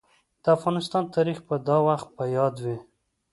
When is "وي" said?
2.65-2.77